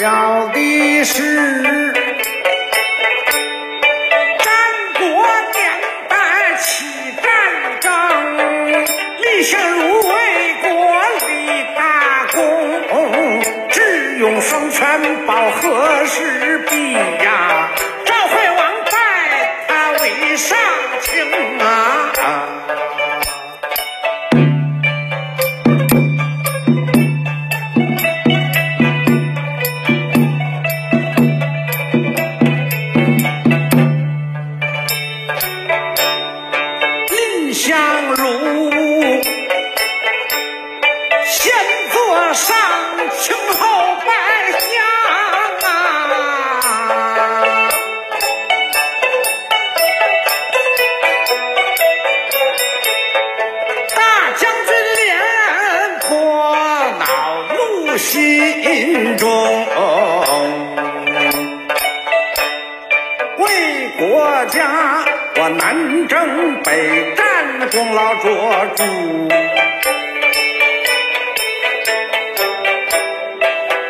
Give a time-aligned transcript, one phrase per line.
[0.00, 1.12] 要的是
[4.38, 4.46] 战
[4.96, 5.02] 国
[5.54, 5.58] 年
[6.08, 6.16] 代
[6.60, 6.84] 起
[7.20, 7.26] 战
[7.80, 7.90] 争，
[9.18, 10.12] 李相如为
[10.62, 10.68] 国
[11.26, 11.80] 立大
[12.32, 12.38] 功，
[13.70, 17.47] 智勇双全报何时毕呀？
[42.38, 42.54] 上
[43.18, 44.12] 清后拜
[44.52, 44.70] 相
[45.68, 45.72] 啊！
[53.96, 53.98] 大
[54.36, 55.02] 将军脸
[56.02, 56.08] 颇
[57.00, 57.02] 恼
[57.54, 57.56] 怒
[57.96, 59.26] 心中。
[63.38, 63.42] 为
[63.98, 64.56] 国家，
[65.36, 68.26] 我南征北战，功劳卓
[68.76, 68.84] 著。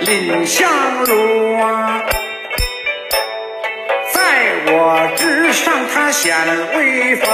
[0.09, 0.71] 蔺相
[1.05, 2.03] 如啊，
[4.11, 4.21] 在
[4.69, 6.35] 我之上，他显
[6.75, 7.27] 威风。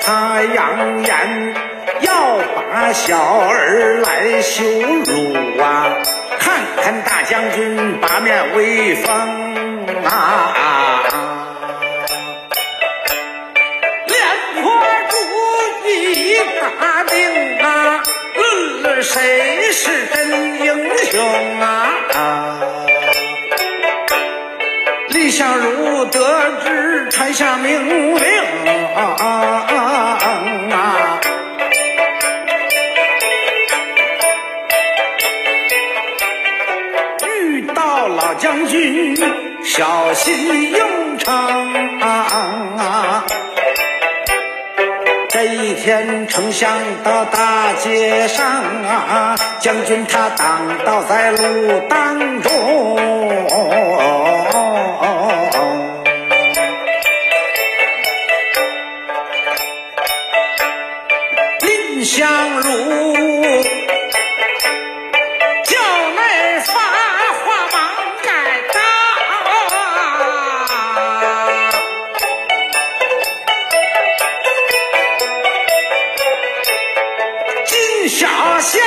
[0.00, 1.54] 他扬言
[2.00, 2.38] 要
[2.72, 5.92] 把小儿来羞辱啊！
[6.38, 10.51] 看看大将军八面威风啊！
[19.02, 21.92] 谁是真英雄啊！
[25.08, 26.20] 李相如得
[26.64, 28.24] 知，传下命令
[28.94, 31.18] 啊！
[37.26, 39.16] 遇到老将军，
[39.64, 41.91] 小心应承
[45.82, 46.70] 天，丞相
[47.02, 48.46] 到大街上
[48.84, 52.96] 啊，将军他挡倒在路当中。
[61.58, 62.81] 蔺相如
[78.08, 78.26] 小
[78.60, 78.82] 相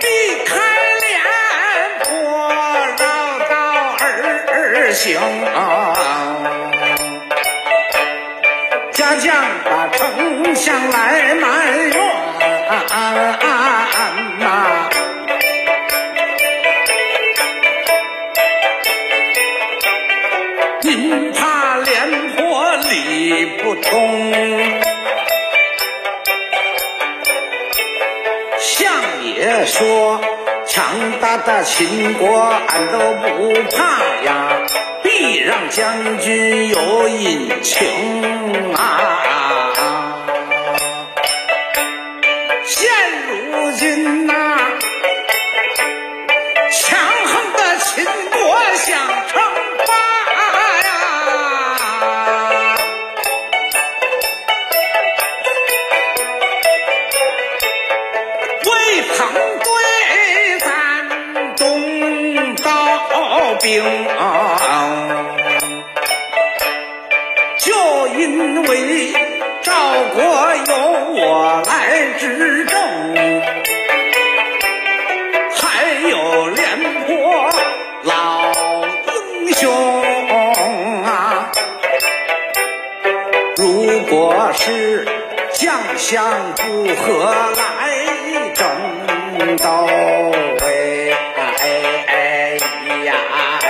[0.00, 0.06] 避
[0.46, 0.58] 开
[1.00, 1.20] 脸
[2.04, 2.38] 颇
[2.98, 3.96] 绕道
[4.48, 5.18] 而行
[5.54, 5.92] 啊。
[8.92, 9.34] 家将
[9.64, 12.22] 把丞相来埋怨
[29.74, 30.20] 说
[30.66, 32.38] 强大的秦国
[32.68, 34.66] 俺都不怕呀，
[35.02, 38.41] 必让将军有隐情。
[68.14, 69.12] 因为
[69.62, 69.72] 赵
[70.14, 70.22] 国
[70.66, 70.74] 由
[71.14, 71.72] 我来
[72.18, 72.78] 执政，
[75.56, 75.60] 还
[76.08, 76.60] 有廉
[77.06, 77.50] 颇
[78.02, 78.52] 老
[79.40, 79.62] 英雄
[81.04, 81.50] 啊！
[83.56, 85.06] 如果是
[85.52, 87.60] 将相不和来
[88.54, 88.66] 争
[89.56, 89.88] 斗，
[90.60, 90.66] 哎
[91.36, 91.60] 哎
[92.06, 92.14] 哎
[93.04, 93.14] 呀
[93.62, 93.68] 哎！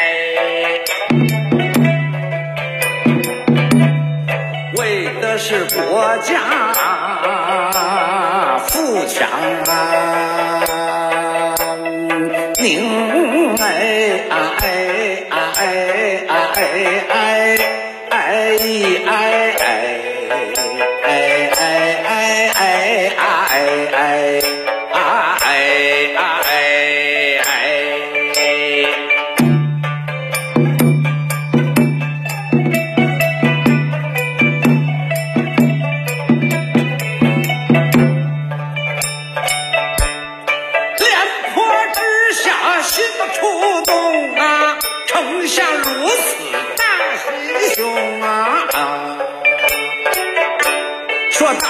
[4.76, 4.81] 为
[5.20, 5.79] 的是国
[6.19, 6.31] 家
[8.69, 9.29] 富强
[9.69, 9.70] 啊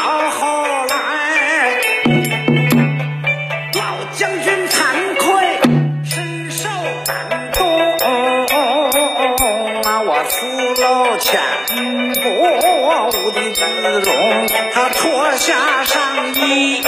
[0.00, 1.76] 到后来
[3.74, 3.82] 老
[4.14, 5.24] 将军惭愧
[6.04, 6.70] 深受
[7.04, 7.62] 感动
[9.82, 10.46] 啊我刺
[10.80, 11.38] 了浅
[12.14, 13.60] 薄无地自
[14.00, 16.82] 容他脱下上衣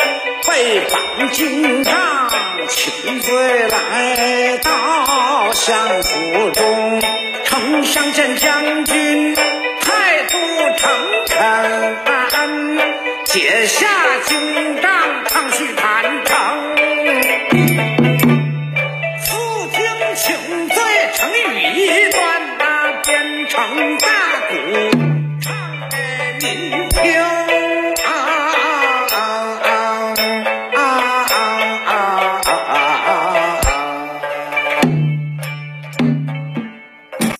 [0.49, 2.31] 被绑金杖
[2.71, 7.03] 请罪来到相府中
[7.45, 9.37] 丞相见将军
[13.33, 13.87] 解下
[14.27, 14.93] 金帐，
[15.25, 16.22] 唱戏弹